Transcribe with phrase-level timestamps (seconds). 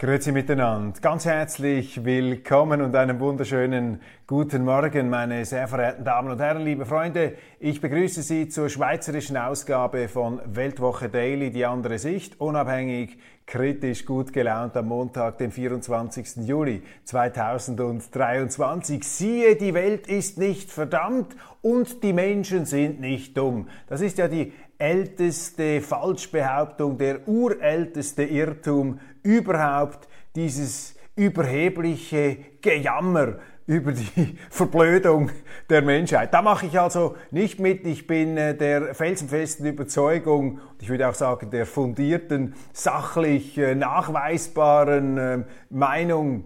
[0.00, 0.98] Grüezi miteinander.
[1.02, 6.86] Ganz herzlich willkommen und einen wunderschönen guten Morgen, meine sehr verehrten Damen und Herren, liebe
[6.86, 7.34] Freunde.
[7.58, 14.32] Ich begrüße Sie zur schweizerischen Ausgabe von Weltwoche Daily, die andere Sicht, unabhängig, kritisch, gut
[14.32, 16.48] gelaunt am Montag, dem 24.
[16.48, 19.04] Juli 2023.
[19.04, 23.68] Siehe, die Welt ist nicht verdammt und die Menschen sind nicht dumm.
[23.86, 34.36] Das ist ja die älteste Falschbehauptung, der urälteste Irrtum überhaupt, dieses überhebliche Gejammer über die
[34.50, 35.30] Verblödung
[35.68, 36.34] der Menschheit.
[36.34, 37.86] Da mache ich also nicht mit.
[37.86, 45.18] Ich bin äh, der felsenfesten Überzeugung, ich würde auch sagen der fundierten, sachlich äh, nachweisbaren
[45.18, 46.44] äh, Meinung,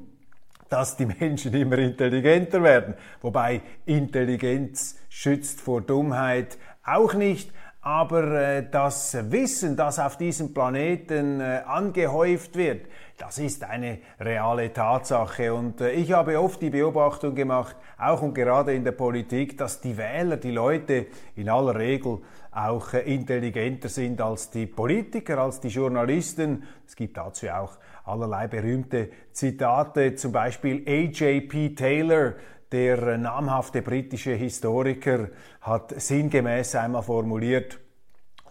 [0.68, 2.94] dass die Menschen immer intelligenter werden.
[3.22, 7.52] Wobei Intelligenz schützt vor Dummheit auch nicht
[7.84, 12.86] aber äh, das Wissen, das auf diesem Planeten äh, angehäuft wird,
[13.18, 15.52] das ist eine reale Tatsache.
[15.52, 19.82] Und äh, ich habe oft die Beobachtung gemacht, auch und gerade in der Politik, dass
[19.82, 25.60] die Wähler, die Leute in aller Regel auch äh, intelligenter sind als die Politiker, als
[25.60, 26.62] die Journalisten.
[26.86, 27.76] Es gibt dazu auch
[28.06, 31.74] allerlei berühmte Zitate, zum Beispiel A.J.P.
[31.74, 32.32] Taylor,
[32.74, 35.28] der namhafte britische Historiker
[35.60, 37.78] hat sinngemäß einmal formuliert,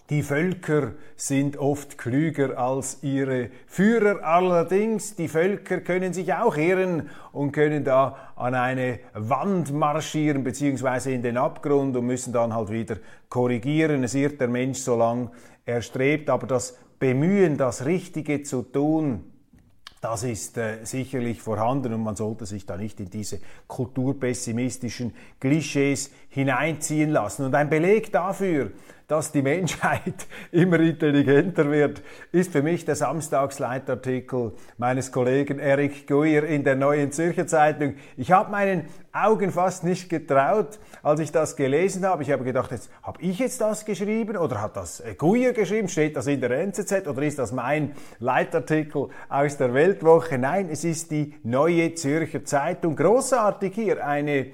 [0.10, 4.24] die Völker sind oft klüger als ihre Führer.
[4.24, 11.12] Allerdings, die Völker können sich auch irren und können da an eine Wand marschieren beziehungsweise
[11.12, 12.96] in den Abgrund und müssen dann halt wieder
[13.28, 14.06] korrigieren.
[14.06, 15.32] Es irrt der Mensch, solange
[15.66, 16.30] er strebt.
[16.30, 19.33] Aber das Bemühen, das Richtige zu tun,
[20.04, 26.12] das ist äh, sicherlich vorhanden und man sollte sich da nicht in diese kulturpessimistischen Klischees
[26.28, 27.46] hineinziehen lassen.
[27.46, 28.72] Und ein Beleg dafür,
[29.14, 32.02] dass die Menschheit immer intelligenter wird,
[32.32, 37.94] ist für mich der Samstagsleitartikel meines Kollegen Eric Guyer in der Neuen Zürcher Zeitung.
[38.18, 42.24] Ich habe meinen Augen fast nicht getraut, als ich das gelesen habe.
[42.24, 45.90] Ich habe gedacht, jetzt habe ich jetzt das geschrieben oder hat das Guyer geschrieben?
[45.90, 50.40] Steht das in der NZZ oder ist das mein Leitartikel aus der Weltwoche?
[50.40, 52.96] Nein, es ist die Neue Zürcher Zeitung.
[52.96, 54.48] Großartig hier eine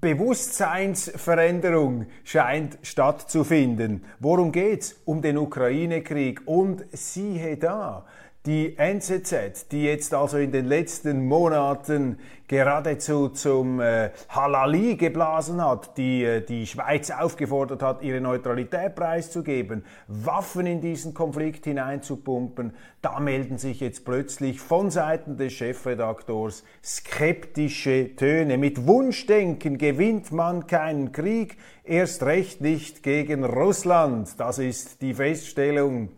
[0.00, 4.04] Bewusstseinsveränderung scheint stattzufinden.
[4.20, 5.00] Worum geht's?
[5.04, 6.42] Um den Ukraine-Krieg.
[6.46, 8.06] Und siehe da,
[8.46, 15.98] die NZZ, die jetzt also in den letzten Monaten geradezu zum äh, Halali geblasen hat,
[15.98, 23.18] die äh, die Schweiz aufgefordert hat, ihre Neutralität preiszugeben, Waffen in diesen Konflikt hineinzupumpen, da
[23.18, 28.58] melden sich jetzt plötzlich von Seiten des Chefredaktors skeptische Töne.
[28.58, 34.38] Mit Wunschdenken gewinnt man keinen Krieg, erst recht nicht gegen Russland.
[34.38, 36.10] Das ist die Feststellung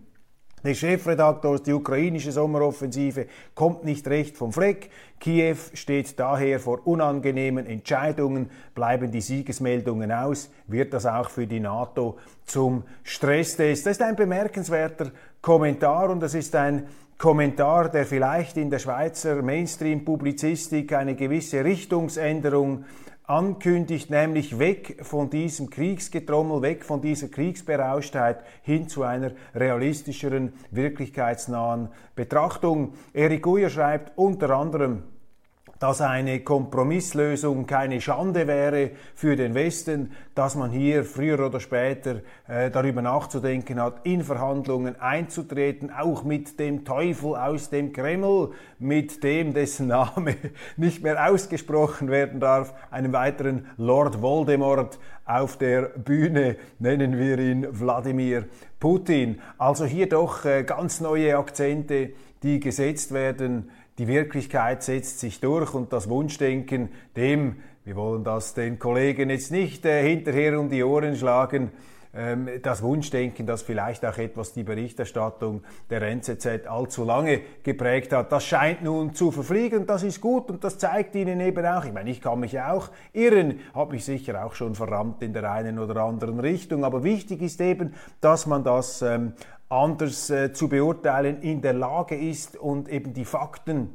[0.64, 4.90] der Chefredaktors, die ukrainische Sommeroffensive kommt nicht recht vom Fleck.
[5.20, 8.50] Kiew steht daher vor unangenehmen Entscheidungen.
[8.74, 13.86] Bleiben die Siegesmeldungen aus, wird das auch für die NATO zum Stresstest.
[13.86, 15.10] Das ist ein bemerkenswerter
[15.40, 16.86] Kommentar und das ist ein
[17.18, 22.84] Kommentar, der vielleicht in der Schweizer Mainstream-Publizistik eine gewisse Richtungsänderung
[23.28, 31.90] ankündigt, nämlich weg von diesem Kriegsgetrommel, weg von dieser Kriegsberauschtheit hin zu einer realistischeren, wirklichkeitsnahen
[32.16, 32.94] Betrachtung.
[33.12, 35.02] Eric Guyer schreibt unter anderem,
[35.78, 42.22] dass eine Kompromisslösung keine Schande wäre für den Westen, dass man hier früher oder später
[42.48, 49.22] äh, darüber nachzudenken hat, in Verhandlungen einzutreten, auch mit dem Teufel aus dem Kreml, mit
[49.22, 50.36] dem dessen Name
[50.76, 57.66] nicht mehr ausgesprochen werden darf, einem weiteren Lord Voldemort auf der Bühne, nennen wir ihn
[57.70, 58.46] Wladimir
[58.80, 59.40] Putin.
[59.58, 62.10] Also hier doch äh, ganz neue Akzente,
[62.42, 68.54] die gesetzt werden die Wirklichkeit setzt sich durch und das Wunschdenken, dem, wir wollen das
[68.54, 71.72] den Kollegen jetzt nicht äh, hinterher um die Ohren schlagen,
[72.14, 78.32] ähm, das Wunschdenken, das vielleicht auch etwas die Berichterstattung der NZZ allzu lange geprägt hat.
[78.32, 81.92] Das scheint nun zu verfliegen, das ist gut und das zeigt Ihnen eben auch, ich
[81.92, 85.78] meine, ich kann mich auch irren, habe mich sicher auch schon verrammt in der einen
[85.78, 89.32] oder anderen Richtung, aber wichtig ist eben, dass man das ähm,
[89.68, 93.90] anders äh, zu beurteilen in der Lage ist und eben die Fakten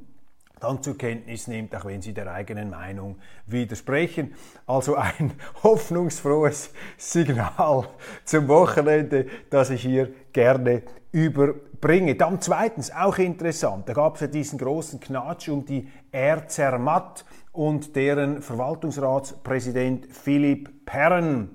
[0.63, 3.17] dann zur Kenntnis nimmt, auch wenn sie der eigenen Meinung
[3.47, 4.33] widersprechen.
[4.65, 5.33] Also ein
[5.63, 7.87] hoffnungsfrohes Signal
[8.23, 12.15] zum Wochenende, das ich hier gerne überbringe.
[12.15, 17.25] Dann zweitens, auch interessant, da gab es ja diesen großen Knatsch um die Air Zermatt
[17.51, 21.49] und deren Verwaltungsratspräsident Philipp Perren,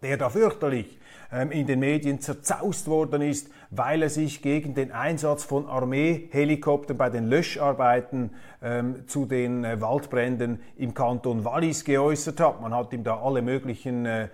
[0.00, 0.97] der da fürchterlich
[1.30, 7.10] in den Medien zerzaust worden ist, weil er sich gegen den Einsatz von Armeehelikoptern bei
[7.10, 8.30] den Löscharbeiten
[8.62, 12.62] ähm, zu den äh, Waldbränden im Kanton Wallis geäußert hat.
[12.62, 14.28] Man hat ihm da alle möglichen äh,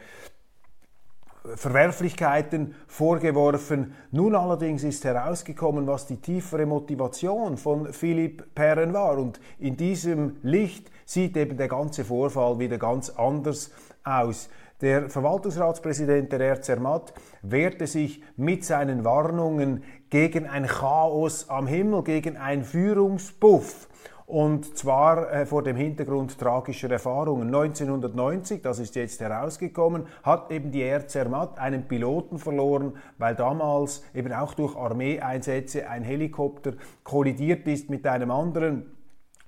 [1.56, 3.94] Verwerflichkeiten vorgeworfen.
[4.10, 9.18] Nun allerdings ist herausgekommen, was die tiefere Motivation von Philipp Perren war.
[9.18, 13.72] Und in diesem Licht sieht eben der ganze Vorfall wieder ganz anders
[14.04, 14.48] aus.
[14.80, 22.36] Der Verwaltungsratspräsident der RZermatt wehrte sich mit seinen Warnungen gegen ein Chaos am Himmel, gegen
[22.36, 23.88] einen Führungspuff.
[24.26, 27.54] Und zwar äh, vor dem Hintergrund tragischer Erfahrungen.
[27.54, 34.02] 1990, das ist jetzt herausgekommen, hat eben die Air Zermatt einen Piloten verloren, weil damals
[34.12, 36.72] eben auch durch Armeeeinsätze ein Helikopter
[37.04, 38.93] kollidiert ist mit einem anderen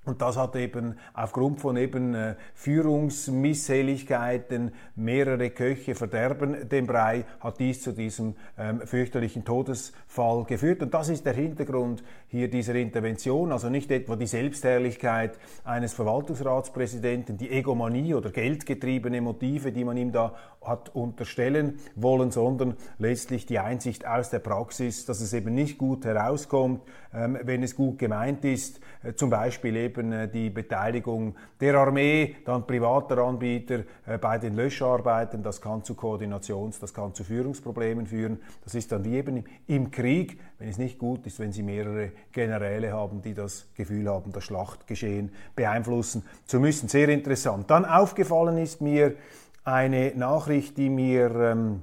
[0.07, 7.59] und das hat eben aufgrund von eben äh, Führungsmisshelligkeiten, mehrere Köche verderben den Brei, hat
[7.59, 10.81] dies zu diesem ähm, fürchterlichen Todesfall geführt.
[10.81, 17.37] Und das ist der Hintergrund hier dieser Intervention, also nicht etwa die Selbstherrlichkeit eines Verwaltungsratspräsidenten,
[17.37, 20.35] die Egomanie oder geldgetriebene Motive, die man ihm da
[20.67, 26.05] hat unterstellen wollen, sondern letztlich die Einsicht aus der Praxis, dass es eben nicht gut
[26.05, 26.81] herauskommt,
[27.13, 32.35] ähm, wenn es gut gemeint ist, äh, zum Beispiel eben äh, die Beteiligung der Armee,
[32.45, 38.07] dann privater Anbieter äh, bei den Löscharbeiten, das kann zu Koordinations-, das kann zu Führungsproblemen
[38.07, 38.39] führen.
[38.63, 42.11] Das ist dann wie eben im Krieg, wenn es nicht gut ist, wenn Sie mehrere
[42.31, 46.89] Generäle haben, die das Gefühl haben, das Schlachtgeschehen beeinflussen zu müssen.
[46.89, 47.69] Sehr interessant.
[47.69, 49.15] Dann aufgefallen ist mir,
[49.67, 51.81] eine Nachricht, die mir ähm,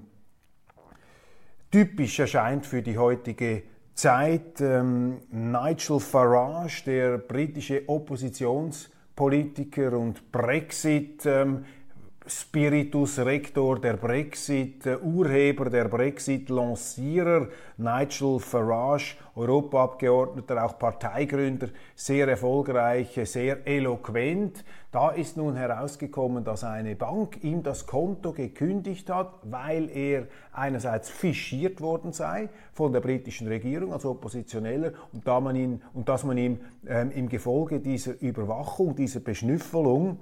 [1.70, 4.62] typisch erscheint für die heutige Zeit.
[4.62, 11.66] Ähm, Nigel Farage, der britische Oppositionspolitiker und Brexit, ähm,
[12.26, 23.18] Spiritus Rector der Brexit, äh, Urheber der Brexit-Lancierer, Nigel Farage, Europaabgeordneter, auch Parteigründer, sehr erfolgreich,
[23.24, 24.64] sehr eloquent.
[24.92, 31.10] Da ist nun herausgekommen, dass eine Bank ihm das Konto gekündigt hat, weil er einerseits
[31.10, 36.22] fischiert worden sei von der britischen Regierung als Oppositioneller und, da man ihn, und dass
[36.22, 40.18] man ihm ähm, im Gefolge dieser Überwachung, dieser Beschnüffelung,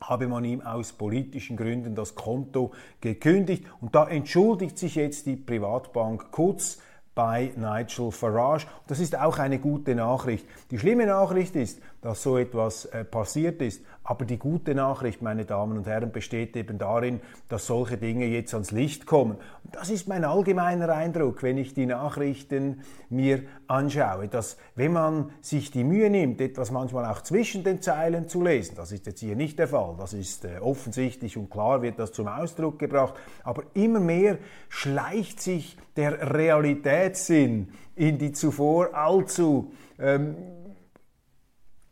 [0.00, 3.64] habe man ihm aus politischen Gründen das Konto gekündigt.
[3.80, 6.78] Und da entschuldigt sich jetzt die Privatbank kurz
[7.16, 8.66] bei Nigel Farage.
[8.86, 10.46] Das ist auch eine gute Nachricht.
[10.70, 13.82] Die schlimme Nachricht ist, dass so etwas äh, passiert ist.
[14.04, 18.54] Aber die gute Nachricht, meine Damen und Herren, besteht eben darin, dass solche Dinge jetzt
[18.54, 19.36] ans Licht kommen.
[19.64, 25.30] Und das ist mein allgemeiner Eindruck, wenn ich die Nachrichten mir anschaue, dass wenn man
[25.40, 29.20] sich die Mühe nimmt, etwas manchmal auch zwischen den Zeilen zu lesen, das ist jetzt
[29.20, 33.14] hier nicht der Fall, das ist äh, offensichtlich und klar wird das zum Ausdruck gebracht,
[33.42, 34.38] aber immer mehr
[34.68, 40.36] schleicht sich der Realitätssinn in die zuvor allzu ähm,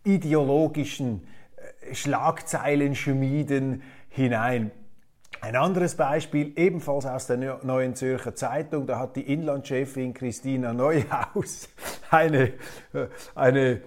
[0.05, 4.71] ideologischen äh, Schlagzeilen schmieden hinein.
[5.41, 11.69] Ein anderes Beispiel, ebenfalls aus der Neuen Zürcher Zeitung, da hat die Inlandchefin Christina Neuhaus
[12.11, 12.53] eine,
[12.95, 13.83] äh, eine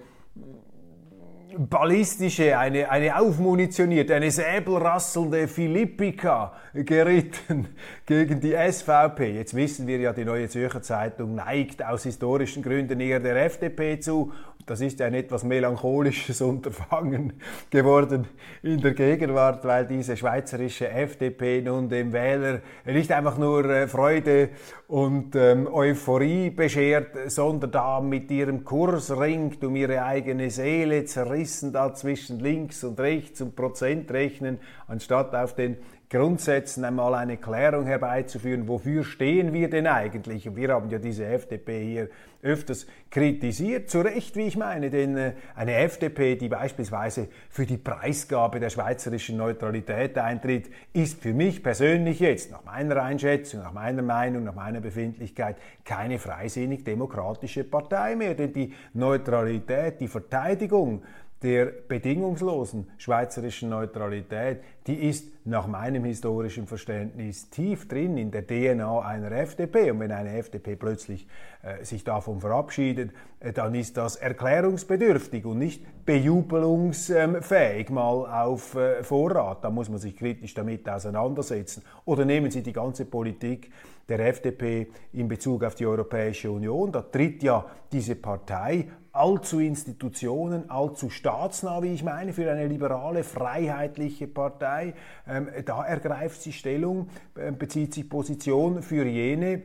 [1.56, 7.68] ballistische, eine, eine aufmunitionierte, eine säbelrasselnde Philippika geritten
[8.06, 9.34] gegen die SVP.
[9.34, 13.98] Jetzt wissen wir ja, die Neue Zürcher Zeitung neigt aus historischen Gründen eher der FDP
[13.98, 14.32] zu
[14.68, 17.34] das ist ein etwas melancholisches Unterfangen
[17.70, 18.26] geworden
[18.62, 24.50] in der Gegenwart, weil diese schweizerische FDP nun dem Wähler nicht einfach nur äh, Freude
[24.86, 31.72] und ähm, Euphorie beschert, sondern da mit ihrem Kurs ringt, um ihre eigene Seele zerrissen
[31.72, 35.78] da zwischen links und rechts und Prozentrechnen, anstatt auf den
[36.10, 40.48] Grundsätzen einmal eine Klärung herbeizuführen, wofür stehen wir denn eigentlich?
[40.48, 42.08] Und wir haben ja diese FDP hier
[42.42, 43.90] öfters kritisiert.
[43.90, 48.70] Zu Recht, wie ich meine, denn äh, eine FDP, die beispielsweise für die Preisgabe der
[48.70, 54.54] schweizerischen Neutralität eintritt, ist für mich persönlich jetzt, nach meiner Einschätzung, nach meiner Meinung, nach
[54.54, 58.34] meiner Befindlichkeit, keine freisinnig demokratische Partei mehr.
[58.34, 61.02] Denn die Neutralität, die Verteidigung
[61.42, 69.00] der bedingungslosen schweizerischen Neutralität, die ist nach meinem historischen Verständnis tief drin in der DNA
[69.00, 69.92] einer FDP.
[69.92, 71.26] Und wenn eine FDP plötzlich
[71.62, 79.04] äh, sich davon verabschiedet, äh, dann ist das erklärungsbedürftig und nicht bejubelungsfähig mal auf äh,
[79.04, 79.62] Vorrat.
[79.62, 81.84] Da muss man sich kritisch damit auseinandersetzen.
[82.04, 83.70] Oder nehmen Sie die ganze Politik
[84.08, 86.92] der FDP in Bezug auf die Europäische Union.
[86.92, 93.24] Da tritt ja diese Partei allzu Institutionen, allzu staatsnah, wie ich meine, für eine liberale,
[93.24, 94.94] freiheitliche Partei.
[95.26, 99.62] Ähm, da ergreift sie Stellung, äh, bezieht sich Position für jene,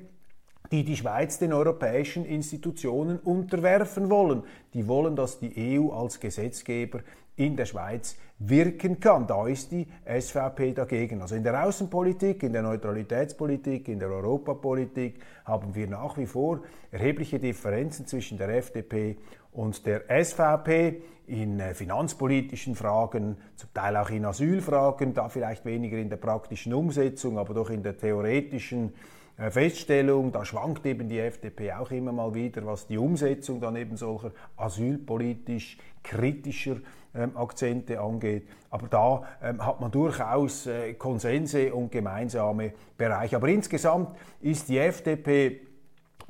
[0.71, 4.43] die die Schweiz den europäischen Institutionen unterwerfen wollen.
[4.73, 7.01] Die wollen, dass die EU als Gesetzgeber
[7.35, 8.17] in der Schweiz
[8.49, 9.27] wirken kann.
[9.27, 11.21] Da ist die SVP dagegen.
[11.21, 16.61] Also in der Außenpolitik, in der Neutralitätspolitik, in der Europapolitik haben wir nach wie vor
[16.91, 19.17] erhebliche Differenzen zwischen der FDP
[19.51, 25.97] und der SVP in äh, finanzpolitischen Fragen, zum Teil auch in Asylfragen, da vielleicht weniger
[25.97, 28.93] in der praktischen Umsetzung, aber doch in der theoretischen
[29.37, 33.75] äh, Feststellung, da schwankt eben die FDP auch immer mal wieder, was die Umsetzung dann
[33.75, 36.77] eben solcher asylpolitisch kritischer
[37.15, 38.47] ähm, Akzente angeht.
[38.69, 43.35] Aber da ähm, hat man durchaus äh, Konsense und gemeinsame Bereiche.
[43.35, 45.61] Aber insgesamt ist die FDP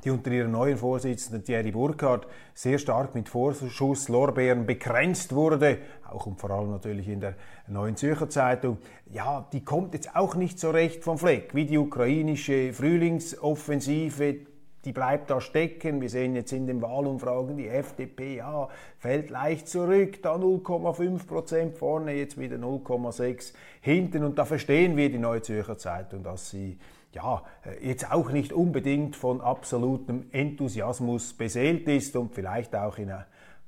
[0.04, 5.78] die unter ihrem neuen Vorsitzenden Thierry Burkhardt sehr stark mit Vorschusslorbeeren bekränzt wurde,
[6.10, 7.34] auch und vor allem natürlich in der
[7.66, 8.78] Neuen Zürcher Zeitung,
[9.10, 14.36] ja, die kommt jetzt auch nicht so recht vom Fleck, wie die ukrainische Frühlingsoffensive,
[14.84, 16.00] die bleibt da stecken.
[16.00, 21.78] Wir sehen jetzt in den Wahlumfragen, die FDP ja, fällt leicht zurück, da 0,5 Prozent
[21.78, 24.24] vorne, jetzt wieder 0,6 hinten.
[24.24, 26.78] Und da verstehen wir die Neue Zürcher Zeitung, dass sie
[27.12, 27.42] ja,
[27.80, 33.26] jetzt auch nicht unbedingt von absolutem Enthusiasmus beseelt ist und vielleicht auch in einer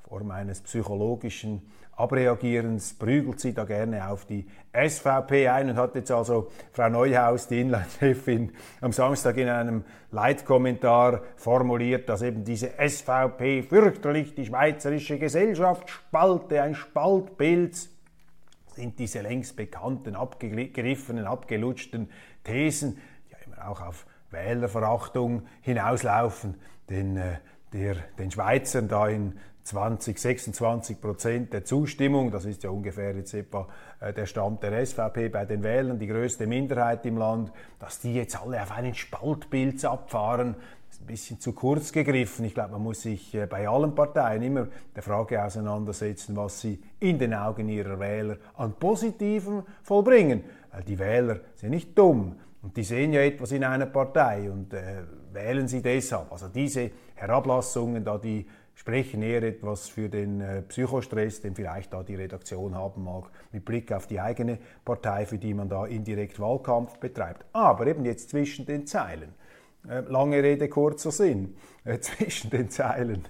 [0.09, 1.63] Form eines psychologischen
[1.97, 7.49] Abreagierens prügelt sie da gerne auf die SVP ein und hat jetzt also Frau Neuhaus,
[7.49, 15.19] die Inlandchefin, am Samstag in einem Leitkommentar formuliert, dass eben diese SVP fürchterlich die schweizerische
[15.19, 17.89] Gesellschaft spalte, ein Spaltbild
[18.75, 22.11] sind diese längst bekannten, abgegriffenen, abgelutschten
[22.45, 26.57] Thesen, die ja immer auch auf Wählerverachtung hinauslaufen,
[26.91, 27.39] den, äh,
[27.73, 32.31] der, den Schweizern da in 20, 26 Prozent der Zustimmung.
[32.31, 33.67] Das ist ja ungefähr jetzt etwa
[34.01, 38.15] äh, der Stand der SVP bei den Wählern, die größte Minderheit im Land, dass die
[38.15, 40.55] jetzt alle auf einen Spaltbild abfahren.
[41.01, 42.45] ein bisschen zu kurz gegriffen.
[42.45, 46.81] Ich glaube, man muss sich äh, bei allen Parteien immer der Frage auseinandersetzen, was sie
[47.01, 50.45] in den Augen ihrer Wähler an Positiven vollbringen.
[50.73, 54.73] Weil die Wähler sind nicht dumm und die sehen ja etwas in einer Partei und
[54.73, 56.31] äh, wählen sie deshalb.
[56.33, 62.03] Also diese Herablassungen, da die sprechen eher etwas für den äh, Psychostress, den vielleicht da
[62.03, 66.39] die Redaktion haben mag, mit Blick auf die eigene Partei, für die man da indirekt
[66.39, 67.47] Wahlkampf betreibt.
[67.55, 69.35] Aber eben jetzt zwischen den Zeilen.
[69.89, 71.57] Äh, lange Rede, kurzer Sinn.
[71.85, 73.25] Äh, zwischen den Zeilen.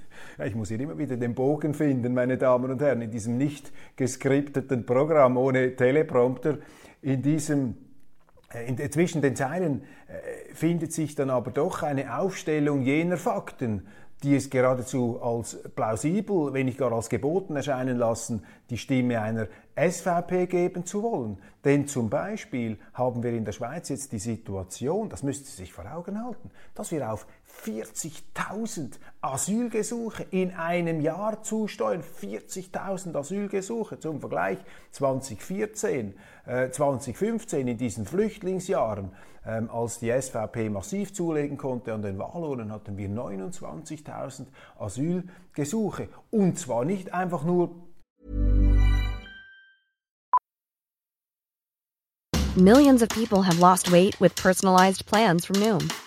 [0.45, 3.73] Ich muss hier immer wieder den Bogen finden, meine Damen und Herren, in diesem nicht
[3.95, 6.59] geskripteten Programm ohne Teleprompter.
[7.03, 7.77] In diesem
[8.67, 9.83] in, zwischen den Zeilen
[10.55, 13.89] findet sich dann aber doch eine Aufstellung jener Fakten,
[14.23, 19.49] die es geradezu als plausibel, wenn nicht gar als geboten erscheinen lassen, die Stimme einer
[19.77, 21.39] SVP geben zu wollen.
[21.65, 25.73] Denn zum Beispiel haben wir in der Schweiz jetzt die Situation, das müsste Sie sich
[25.73, 27.27] vor Augen halten, dass wir auf
[27.65, 32.03] 40.000 Asylgesuche in einem Jahr zusteuern.
[32.03, 34.59] 40.000 Asylgesuche zum Vergleich
[34.93, 36.15] 2014,
[36.47, 39.11] äh, 2015 in diesen Flüchtlingsjahren.
[39.47, 44.47] Ähm, als die SVP massiv zulegen konnte an den Wahlurnen, hatten wir 29.000
[44.79, 46.09] Asylgesuche.
[46.31, 47.71] Und zwar nicht einfach nur
[52.57, 55.91] Millions of people have lost weight with personalized plans from Noom,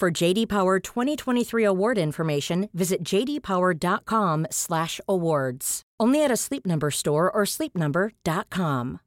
[0.00, 5.82] For JD Power 2023 award information, visit jdpower.com/awards.
[6.00, 8.98] Only at a Sleep Number store or sleepnumber.com.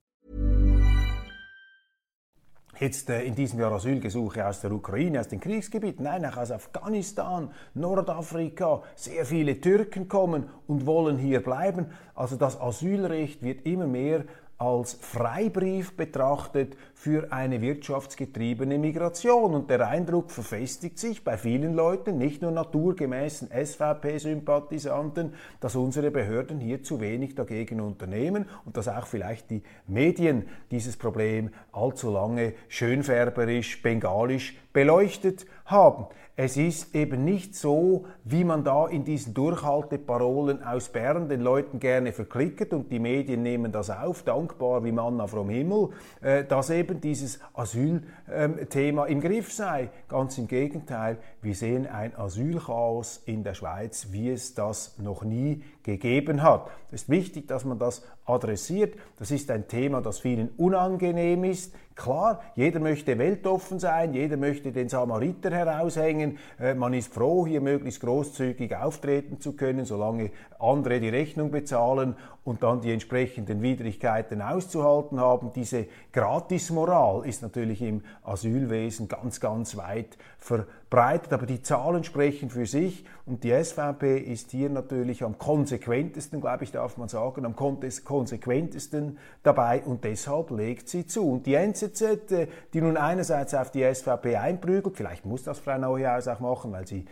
[2.79, 6.51] Jetzt äh, in diesem Jahr Asylgesuche aus der Ukraine, aus den Kriegsgebieten, nein, auch aus
[6.51, 8.83] Afghanistan, Nordafrika.
[8.95, 11.87] Sehr viele Türken kommen und wollen hier bleiben.
[12.13, 14.25] Also das Asylrecht wird immer mehr
[14.57, 19.53] als Freibrief betrachtet für eine wirtschaftsgetriebene Migration.
[19.53, 26.59] Und der Eindruck verfestigt sich bei vielen Leuten, nicht nur naturgemäßen SVP-Sympathisanten, dass unsere Behörden
[26.59, 32.53] hier zu wenig dagegen unternehmen und dass auch vielleicht die Medien dieses Problem allzu lange
[32.67, 36.07] schönfärberisch, bengalisch beleuchtet haben.
[36.39, 41.79] Es ist eben nicht so, wie man da in diesen Durchhalteparolen aus Bern den Leuten
[41.79, 45.89] gerne verklickert und die Medien nehmen das auf, dankbar wie Manna vom Himmel,
[46.21, 49.89] äh, dass eben dieses Asylthema im Griff sei.
[50.07, 51.17] Ganz im Gegenteil,
[51.47, 56.69] wir sehen ein Asylchaos in der Schweiz, wie es das noch nie gegeben hat.
[56.91, 58.95] Es ist wichtig, dass man das adressiert.
[59.17, 61.73] Das ist ein Thema, das vielen unangenehm ist.
[61.95, 66.37] Klar, jeder möchte weltoffen sein, jeder möchte den Samariter heraushängen.
[66.59, 72.17] Äh, man ist froh, hier möglichst großzügig auftreten zu können, solange andere die Rechnung bezahlen
[72.47, 75.51] und dann die entsprechenden Widrigkeiten auszuhalten haben.
[75.53, 82.65] Diese Gratismoral ist natürlich im Asylwesen ganz, ganz weit verbreitet, aber die Zahlen sprechen für
[82.65, 87.53] sich und die SVP ist hier natürlich am konsequentesten, glaube ich, darf man sagen, am
[87.57, 91.29] konsequentesten dabei und deshalb legt sie zu.
[91.29, 95.77] Und die NZZ, äh, die nun einerseits auf die SVP einprügelt, vielleicht muss das Frau
[95.77, 97.03] Neuhaus auch machen, weil sie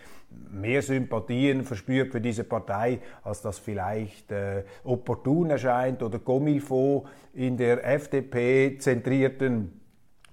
[0.51, 7.58] mehr Sympathien verspürt für diese Partei, als das vielleicht äh, opportun erscheint oder Gomilfo in
[7.58, 9.82] der FDP zentrierten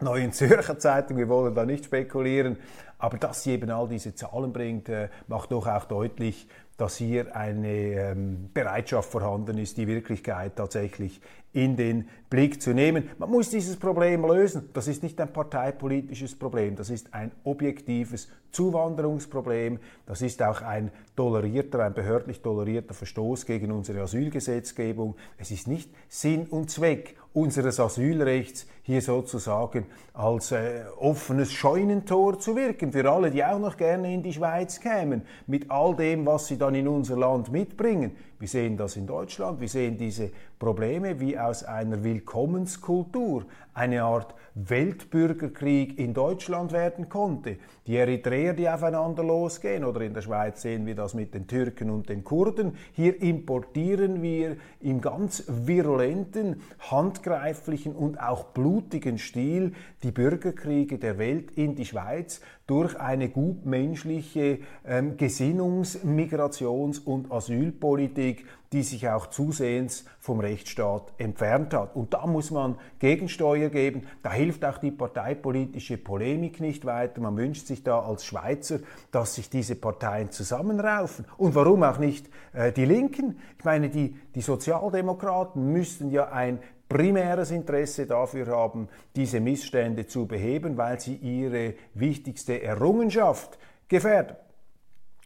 [0.01, 2.57] Neuen Zürcher Zeitung, wir wollen da nicht spekulieren,
[2.99, 7.37] aber dass sie eben all diese Zahlen bringt, äh, macht doch auch deutlich, dass hier
[7.37, 11.21] eine ähm, Bereitschaft vorhanden ist, die Wirklichkeit tatsächlich
[11.53, 13.11] in den Blick zu nehmen.
[13.19, 14.71] Man muss dieses Problem lösen.
[14.73, 19.79] Das ist nicht ein parteipolitisches Problem, das ist ein objektives Zuwanderungsproblem.
[20.07, 25.17] Das ist auch ein tolerierter, ein behördlich tolerierter Verstoß gegen unsere Asylgesetzgebung.
[25.39, 32.57] Es ist nicht Sinn und Zweck unseres Asylrechts, hier sozusagen als äh, offenes Scheunentor zu
[32.57, 36.49] wirken für alle, die auch noch gerne in die Schweiz kämen, mit all dem, was
[36.49, 38.17] sie dann in unser Land mitbringen.
[38.43, 40.29] Wir sehen das in Deutschland, wir sehen diese
[40.59, 47.57] Probleme wie aus einer Willkommenskultur eine Art Weltbürgerkrieg in Deutschland werden konnte.
[47.87, 51.91] Die Eritreer, die aufeinander losgehen, oder in der Schweiz sehen wir das mit den Türken
[51.91, 52.77] und den Kurden.
[52.93, 61.53] Hier importieren wir im ganz virulenten, handgreiflichen und auch blutigen Stil die Bürgerkriege der Welt
[61.53, 70.05] in die Schweiz durch eine gutmenschliche ähm, Gesinnungs-, Migrations- und Asylpolitik, die sich auch zusehends
[70.19, 71.95] vom Rechtsstaat entfernt hat.
[71.95, 74.07] Und da muss man Gegensteuer geben.
[74.23, 77.21] Da hilft auch die parteipolitische Polemik nicht weiter.
[77.21, 78.81] Man wünscht sich da als Schweizer,
[79.11, 81.27] dass sich diese Parteien zusammenraufen.
[81.37, 83.39] Und warum auch nicht äh, die Linken?
[83.59, 86.59] Ich meine, die, die Sozialdemokraten müssten ja ein
[86.89, 93.59] primäres Interesse dafür haben, diese Missstände zu beheben, weil sie ihre wichtigste Errungenschaft
[93.89, 94.37] gefährden.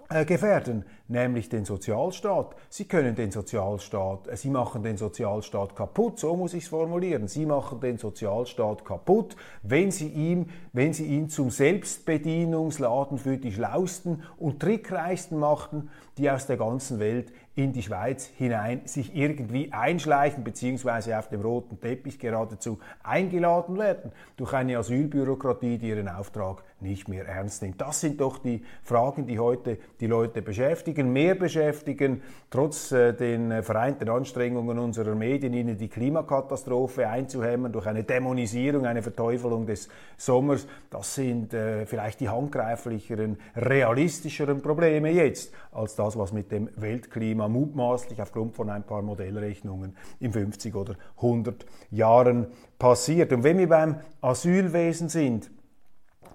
[0.09, 2.55] Äh, gefährden, nämlich den Sozialstaat.
[2.69, 7.29] Sie können den Sozialstaat, äh, Sie machen den Sozialstaat kaputt, so muss ich es formulieren.
[7.29, 13.53] Sie machen den Sozialstaat kaputt, wenn Sie, ihm, wenn Sie ihn zum Selbstbedienungsladen für die
[13.53, 19.73] Schlausten und Trickreichsten machten, die aus der ganzen Welt in die Schweiz hinein sich irgendwie
[19.73, 26.62] einschleichen beziehungsweise auf dem roten Teppich geradezu eingeladen werden durch eine Asylbürokratie, die ihren Auftrag
[26.81, 27.81] nicht mehr ernst nimmt.
[27.81, 33.51] Das sind doch die Fragen, die heute die Leute beschäftigen, mehr beschäftigen, trotz äh, den
[33.51, 39.89] äh, vereinten Anstrengungen unserer Medien, ihnen die Klimakatastrophe einzuhämmern durch eine Dämonisierung, eine Verteufelung des
[40.17, 40.67] Sommers.
[40.91, 47.49] Das sind äh, vielleicht die handgreiflicheren, realistischeren Probleme jetzt als das, was mit dem Weltklima
[47.49, 52.47] mutmaßlich aufgrund von ein paar Modellrechnungen in 50 oder 100 Jahren
[52.79, 53.33] passiert.
[53.33, 55.51] Und wenn wir beim Asylwesen sind,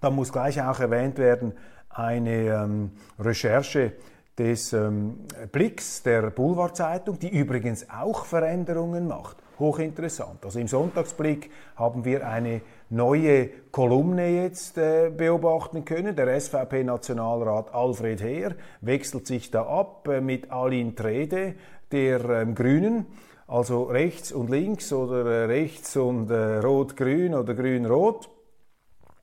[0.01, 1.53] dann muss gleich auch erwähnt werden
[1.93, 3.93] eine ähm, Recherche
[4.41, 5.19] des ähm,
[5.51, 9.37] Blicks der Boulevardzeitung, die übrigens auch Veränderungen macht.
[9.59, 10.43] Hochinteressant.
[10.43, 16.15] Also im Sonntagsblick haben wir eine neue Kolumne jetzt äh, beobachten können.
[16.15, 21.53] Der SVP-Nationalrat Alfred Heer wechselt sich da ab äh, mit Aline Trede,
[21.91, 23.05] der ähm, Grünen
[23.45, 28.29] also rechts und links oder äh, rechts und äh, rot-grün oder grün-rot.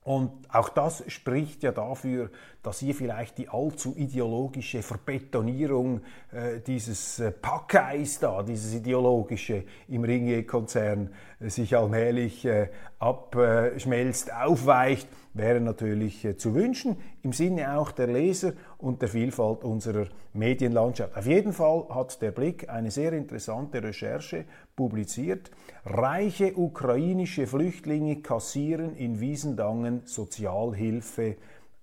[0.03, 2.29] Und auch das spricht ja dafür,
[2.63, 10.03] dass hier vielleicht die allzu ideologische Verbetonierung äh, dieses äh, Packeis da, dieses ideologische im
[10.03, 12.69] Ringier-Konzern äh, sich allmählich äh,
[12.99, 19.63] abschmelzt, aufweicht, wäre natürlich äh, zu wünschen, im Sinne auch der Leser und der Vielfalt
[19.63, 21.15] unserer Medienlandschaft.
[21.15, 24.45] Auf jeden Fall hat der Blick eine sehr interessante Recherche
[24.75, 25.49] publiziert.
[25.85, 31.37] Reiche ukrainische Flüchtlinge kassieren in Wiesendangen Sozialhilfe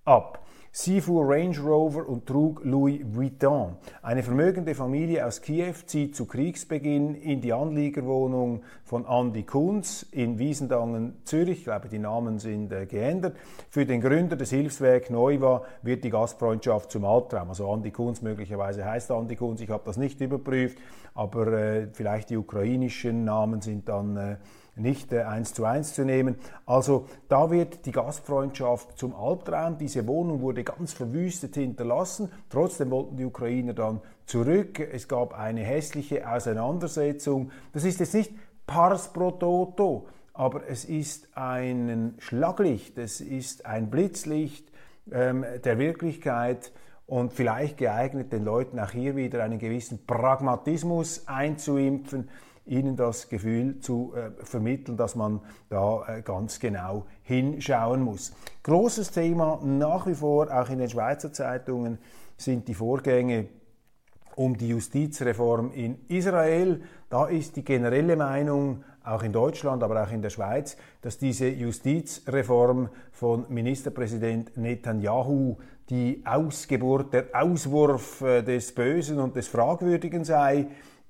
[0.07, 0.43] ab.
[0.71, 3.77] Sie fuhr Range Rover und trug Louis Vuitton.
[4.03, 10.37] Eine vermögende Familie aus Kiew zieht zu Kriegsbeginn in die Anliegerwohnung von Andy Kunz in
[10.37, 11.59] Wiesendangen, Zürich.
[11.59, 13.37] Ich glaube, die Namen sind äh, geändert.
[13.69, 17.49] Für den Gründer des Hilfswerk Neuwa wird die Gastfreundschaft zum Albtraum.
[17.49, 19.61] Also Andy Kunz möglicherweise heißt Andy Kunz.
[19.61, 20.77] Ich habe das nicht überprüft,
[21.15, 24.37] aber äh, vielleicht die ukrainischen Namen sind dann äh,
[24.79, 26.35] nicht äh, eins zu eins zu nehmen.
[26.65, 29.77] Also da wird die Gastfreundschaft zum Albtraum.
[29.77, 32.31] Diese Wohnung wurde ganz verwüstet hinterlassen.
[32.49, 34.79] Trotzdem wollten die Ukrainer dann zurück.
[34.79, 37.51] Es gab eine hässliche Auseinandersetzung.
[37.73, 38.33] Das ist jetzt nicht
[38.65, 44.69] pars pro toto, aber es ist ein Schlaglicht, es ist ein Blitzlicht
[45.11, 46.71] ähm, der Wirklichkeit
[47.07, 52.29] und vielleicht geeignet, den Leuten auch hier wieder einen gewissen Pragmatismus einzuimpfen
[52.67, 58.33] ihnen das Gefühl zu äh, vermitteln, dass man da äh, ganz genau hinschauen muss.
[58.63, 61.97] Großes Thema nach wie vor, auch in den Schweizer Zeitungen,
[62.37, 63.47] sind die Vorgänge
[64.35, 66.81] um die Justizreform in Israel.
[67.09, 71.47] Da ist die generelle Meinung, auch in Deutschland, aber auch in der Schweiz, dass diese
[71.47, 75.57] Justizreform von Ministerpräsident Netanyahu
[75.89, 80.67] die Ausgeburt, der Auswurf äh, des Bösen und des Fragwürdigen sei.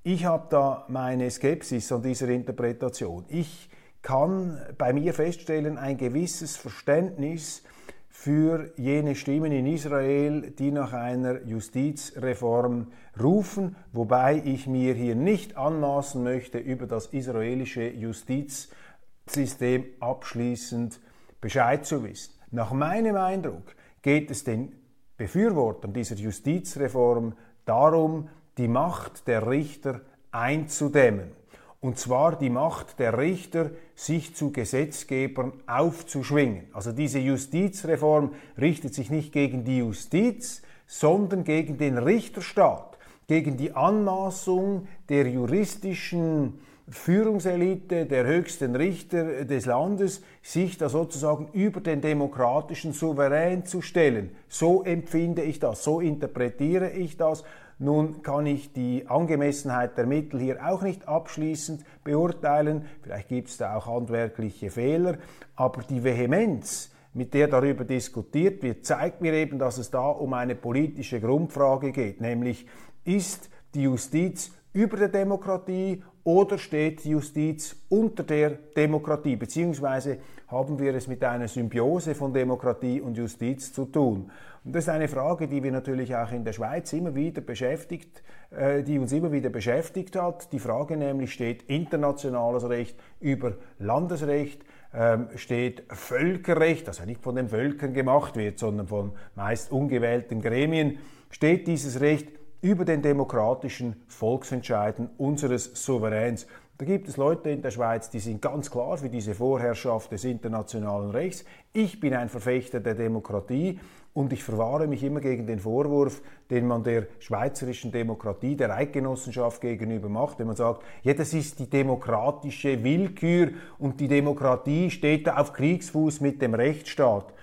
[0.10, 3.26] Ich habe da meine Skepsis an dieser Interpretation.
[3.28, 3.70] Ich
[4.02, 7.62] kann bei mir feststellen, ein gewisses Verständnis
[8.08, 12.88] für jene Stimmen in Israel, die nach einer Justizreform
[13.22, 21.02] rufen, wobei ich mir hier nicht anmaßen möchte, über das israelische Justizsystem abschließend
[21.42, 22.34] Bescheid zu wissen.
[22.52, 24.74] Nach meinem Eindruck geht es den
[25.18, 27.34] Befürwortern dieser Justizreform
[27.66, 31.32] darum, die Macht der Richter einzudämmen.
[31.80, 36.66] Und zwar die Macht der Richter, sich zu Gesetzgebern aufzuschwingen.
[36.74, 43.74] Also diese Justizreform richtet sich nicht gegen die Justiz, sondern gegen den Richterstaat, gegen die
[43.74, 52.94] Anmaßung der juristischen Führungselite, der höchsten Richter des Landes, sich da sozusagen über den demokratischen
[52.94, 54.32] Souverän zu stellen.
[54.48, 57.44] So empfinde ich das, so interpretiere ich das
[57.80, 62.86] nun kann ich die Angemessenheit der Mittel hier auch nicht abschließend beurteilen.
[63.04, 65.20] Vielleicht gibt es da auch handwerkliche Fehler.
[65.56, 70.34] Aber die Vehemenz, mit der darüber diskutiert wird, zeigt mir eben, dass es da um
[70.34, 72.20] eine politische Grundfrage geht.
[72.20, 72.66] Nämlich,
[73.04, 79.38] ist die Justiz über der Demokratie oder steht die Justiz unter der Demokratie?
[79.38, 80.18] Beziehungsweise
[80.50, 84.30] haben wir es mit einer Symbiose von Demokratie und Justiz zu tun?
[84.66, 88.24] Und das ist eine Frage, die wir natürlich auch in der Schweiz immer wieder beschäftigt,
[88.52, 90.52] äh, die uns immer wieder beschäftigt hat.
[90.52, 97.36] Die Frage nämlich steht internationales Recht über Landesrecht, ähm, steht Völkerrecht, das ja nicht von
[97.36, 100.98] den Völkern gemacht wird, sondern von meist ungewählten Gremien,
[101.30, 106.48] steht dieses Recht über den demokratischen Volksentscheiden unseres Souveräns.
[106.80, 110.24] Da gibt es Leute in der Schweiz, die sind ganz klar für diese Vorherrschaft des
[110.24, 111.44] internationalen Rechts.
[111.74, 113.80] Ich bin ein Verfechter der Demokratie
[114.14, 119.62] und ich verwahre mich immer gegen den Vorwurf, den man der schweizerischen Demokratie, der Eidgenossenschaft
[119.62, 125.26] gegenüber macht, wenn man sagt, ja, das ist die demokratische Willkür und die Demokratie steht
[125.28, 127.34] da auf Kriegsfuß mit dem Rechtsstaat.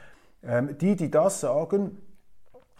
[0.44, 1.96] Ähm, die, die das sagen,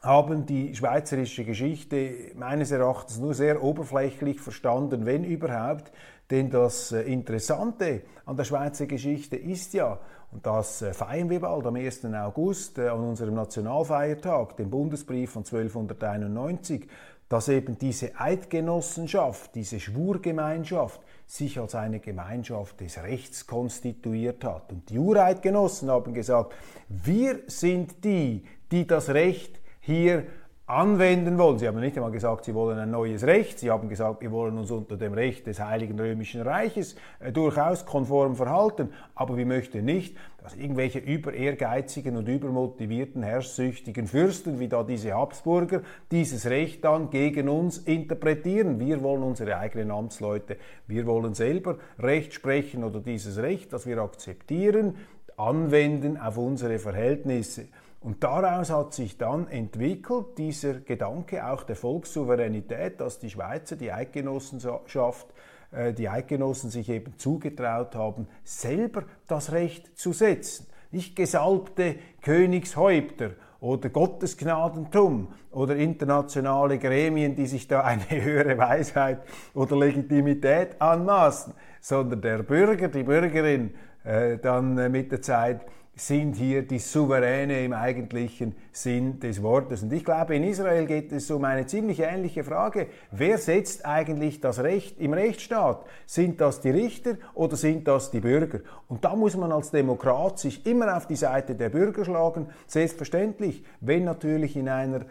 [0.05, 5.90] haben die schweizerische Geschichte meines Erachtens nur sehr oberflächlich verstanden, wenn überhaupt.
[6.31, 9.99] Denn das äh, Interessante an der Schweizer Geschichte ist ja,
[10.31, 12.05] und das äh, feiern wir bald am 1.
[12.07, 16.87] August äh, an unserem Nationalfeiertag, dem Bundesbrief von 1291,
[17.29, 24.71] dass eben diese Eidgenossenschaft, diese Schwurgemeinschaft sich als eine Gemeinschaft des Rechts konstituiert hat.
[24.71, 26.55] Und die Ureidgenossen haben gesagt,
[26.88, 30.25] wir sind die, die das Recht hier
[30.66, 31.59] anwenden wollen.
[31.59, 33.59] Sie haben nicht einmal gesagt, sie wollen ein neues Recht.
[33.59, 37.85] Sie haben gesagt, wir wollen uns unter dem Recht des Heiligen Römischen Reiches äh, durchaus
[37.85, 38.88] konform verhalten.
[39.14, 45.12] Aber wir möchten nicht, dass irgendwelche über ehrgeizigen und übermotivierten, herrschsüchtigen Fürsten, wie da diese
[45.12, 48.81] Habsburger, dieses Recht dann gegen uns interpretieren.
[48.81, 53.99] Wir wollen unsere eigenen Amtsleute, wir wollen selber Recht sprechen oder dieses Recht, das wir
[53.99, 54.97] akzeptieren,
[55.37, 57.66] anwenden auf unsere Verhältnisse.
[58.05, 63.93] Und daraus hat sich dann entwickelt dieser Gedanke auch der Volkssouveränität, dass die Schweizer, die
[63.93, 65.27] Eidgenossenschaft,
[65.73, 70.67] äh, die Eidgenossen sich eben zugetraut haben, selber das Recht zu setzen.
[70.90, 79.23] Nicht gesalbte Königshäupter oder Gottesgnadentum oder internationale Gremien, die sich da eine höhere Weisheit
[79.55, 83.73] oder Legitimität anmaßen, sondern der Bürger, die Bürgerin
[84.05, 85.62] äh, dann äh, mit der Zeit
[85.96, 89.83] sind hier die Souveräne im eigentlichen Sinn des Wortes.
[89.83, 92.88] Und ich glaube, in Israel geht es um eine ziemlich ähnliche Frage.
[93.12, 95.85] Wer setzt eigentlich das Recht im Rechtsstaat?
[96.07, 98.61] Sind das die Richter oder sind das die Bürger?
[98.88, 102.48] Und da muss man als Demokrat sich immer auf die Seite der Bürger schlagen.
[102.66, 105.02] Selbstverständlich, wenn natürlich in einer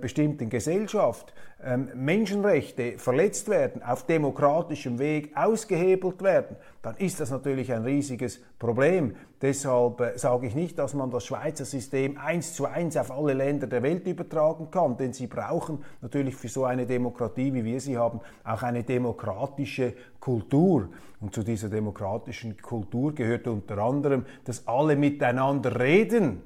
[0.00, 7.72] bestimmten Gesellschaft ähm, Menschenrechte verletzt werden, auf demokratischem Weg ausgehebelt werden, dann ist das natürlich
[7.72, 9.14] ein riesiges Problem.
[9.42, 13.34] Deshalb äh, sage ich nicht, dass man das Schweizer System eins zu eins auf alle
[13.34, 17.80] Länder der Welt übertragen kann, denn sie brauchen natürlich für so eine Demokratie, wie wir
[17.80, 20.88] sie haben, auch eine demokratische Kultur.
[21.20, 26.42] Und zu dieser demokratischen Kultur gehört unter anderem, dass alle miteinander reden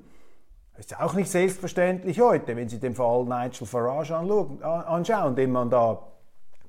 [0.77, 5.71] das ist auch nicht selbstverständlich heute, wenn Sie den Fall Nigel Farage anschauen, den man
[5.71, 6.03] da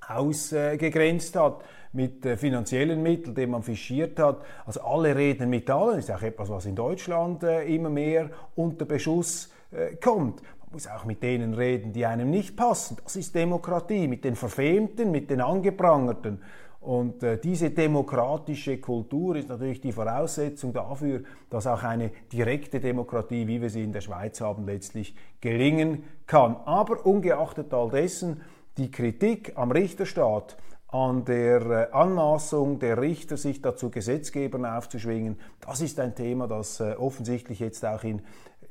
[0.08, 4.41] ausgegrenzt hat mit äh, finanziellen Mitteln, den man fischiert hat.
[4.65, 5.96] Also alle reden mit allen.
[5.96, 10.41] Das ist auch etwas, was in Deutschland äh, immer mehr unter Beschuss äh, kommt.
[10.41, 12.98] Man muss auch mit denen reden, die einem nicht passen.
[13.04, 16.41] Das ist Demokratie, mit den Verfemten, mit den Angeprangerten.
[16.86, 23.48] Und äh, diese demokratische Kultur ist natürlich die Voraussetzung dafür, dass auch eine direkte Demokratie,
[23.48, 26.56] wie wir sie in der Schweiz haben, letztlich gelingen kann.
[26.65, 28.41] Aber ungeachtet all dessen,
[28.78, 30.58] die Kritik am Richterstaat,
[30.89, 36.80] an der äh, Anmaßung der Richter, sich dazu Gesetzgebern aufzuschwingen, das ist ein Thema, das
[36.82, 38.21] äh, offensichtlich jetzt auch in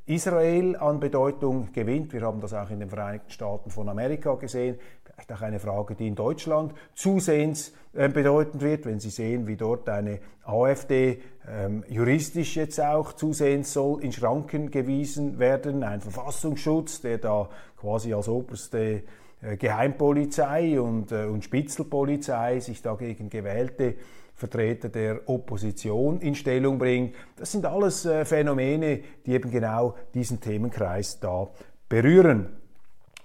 [0.06, 2.12] Israel an Bedeutung gewinnt.
[2.12, 4.78] Wir haben das auch in den Vereinigten Staaten von Amerika gesehen
[5.14, 9.56] vielleicht auch eine Frage, die in Deutschland zusehends äh, bedeutend wird, wenn Sie sehen, wie
[9.56, 17.00] dort eine AfD ähm, juristisch jetzt auch zusehends soll in Schranken gewiesen werden, ein Verfassungsschutz,
[17.00, 17.48] der da
[17.80, 19.02] quasi als oberste
[19.40, 23.94] äh, Geheimpolizei und, äh, und Spitzelpolizei sich dagegen gewählte
[24.34, 27.14] Vertreter der Opposition in Stellung bringt.
[27.36, 31.48] Das sind alles äh, Phänomene, die eben genau diesen Themenkreis da
[31.88, 32.48] berühren.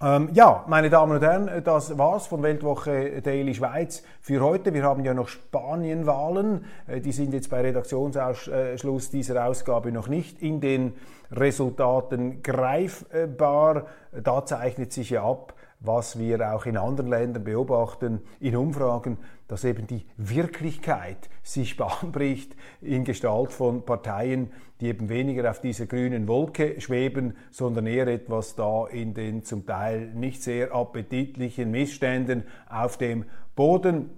[0.01, 4.73] Ähm, ja, meine Damen und Herren, das war's von Weltwoche Daily Schweiz für heute.
[4.73, 6.63] Wir haben ja noch Spanienwahlen.
[6.87, 10.93] Äh, die sind jetzt bei Redaktionsschluss dieser Ausgabe noch nicht in den
[11.31, 13.87] Resultaten greifbar.
[14.23, 19.17] Da zeichnet sich ja ab, was wir auch in anderen Ländern beobachten, in Umfragen,
[19.49, 25.59] dass eben die Wirklichkeit sich Bahn bricht in Gestalt von Parteien, die eben weniger auf
[25.59, 31.71] dieser grünen Wolke schweben, sondern eher etwas da in den zum Teil nicht sehr appetitlichen
[31.71, 34.11] Missständen auf dem Boden.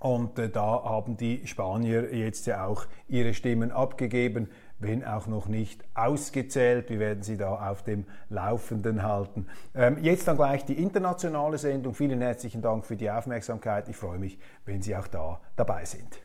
[0.00, 4.48] Und äh, da haben die Spanier jetzt ja auch ihre Stimmen abgegeben
[4.80, 6.90] wenn auch noch nicht ausgezählt.
[6.90, 9.46] Wir werden Sie da auf dem Laufenden halten.
[9.74, 11.94] Ähm, jetzt dann gleich die internationale Sendung.
[11.94, 13.88] Vielen herzlichen Dank für die Aufmerksamkeit.
[13.88, 16.20] Ich freue mich, wenn Sie auch da dabei sind.